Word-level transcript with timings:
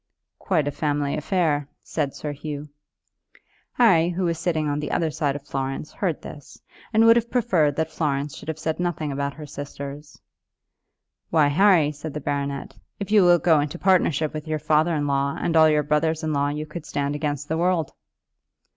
"Quite 0.39 0.67
a 0.67 0.71
family 0.71 1.15
affair," 1.15 1.67
said 1.83 2.15
Sir 2.15 2.31
Hugh. 2.31 2.69
Harry, 3.73 4.09
who 4.09 4.23
was 4.23 4.39
sitting 4.39 4.67
on 4.67 4.79
the 4.79 4.89
other 4.89 5.11
side 5.11 5.35
of 5.35 5.45
Florence, 5.45 5.91
heard 5.93 6.23
this, 6.23 6.59
and 6.91 7.05
would 7.05 7.15
have 7.17 7.29
preferred 7.29 7.75
that 7.75 7.91
Florence 7.91 8.35
should 8.35 8.47
have 8.47 8.57
said 8.57 8.79
nothing 8.79 9.11
about 9.11 9.35
her 9.35 9.45
sisters. 9.45 10.19
"Why, 11.29 11.49
Harry," 11.49 11.91
said 11.91 12.15
the 12.15 12.19
baronet, 12.19 12.75
"if 12.99 13.11
you 13.11 13.23
will 13.23 13.37
go 13.37 13.59
into 13.59 13.77
partnership 13.77 14.33
with 14.33 14.47
your 14.47 14.57
father 14.57 14.95
in 14.95 15.05
law 15.05 15.37
and 15.39 15.55
all 15.55 15.69
your 15.69 15.83
brothers 15.83 16.23
in 16.23 16.33
law 16.33 16.49
you 16.49 16.65
could 16.65 16.87
stand 16.87 17.13
against 17.13 17.47
the 17.47 17.59
world." 17.59 17.91